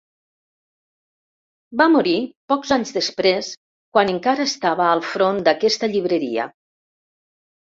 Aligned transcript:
Va 1.81 1.87
morir 1.95 2.15
pocs 2.53 2.73
anys 2.77 2.95
després 2.95 3.51
quan 3.97 4.11
encara 4.15 4.49
estava 4.53 4.89
al 4.95 5.05
front 5.11 5.43
d'aquesta 5.49 5.91
llibreria. 5.93 6.49